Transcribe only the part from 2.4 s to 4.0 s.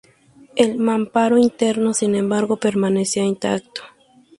permanecía intacto.